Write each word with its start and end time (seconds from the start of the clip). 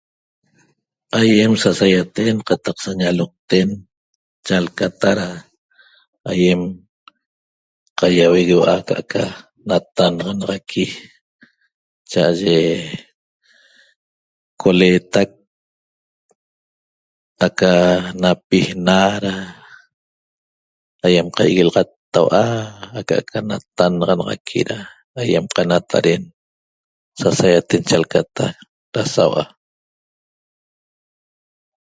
Aiem 1.19 1.53
sasaiaten 1.63 2.37
qataq 2.47 2.77
sañaloqten 2.85 3.69
chalcata 4.47 5.09
ra 5.19 5.29
aiem 6.31 6.59
qaiauegueua'a 7.99 8.77
ca'aca 8.89 9.23
natannaxanaxaqui 9.67 10.85
cha'aye 12.11 12.57
coleetac 14.61 15.31
aca 17.45 17.71
napiina 18.21 18.99
ra 19.23 19.35
aiem 21.05 21.27
qaiguelaxataua'a 21.37 22.45
aca'aca 22.99 23.37
natannaxanaxaqui 23.49 24.59
ra 24.69 24.79
aiem 25.21 25.45
qanataren 25.55 26.23
sasaiaten 27.21 27.83
chalcata 27.89 28.43
ra 28.95 29.03
saua' 29.15 29.47